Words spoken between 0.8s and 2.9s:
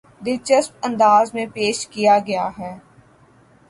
انداز میں پیش کیا گیا ہے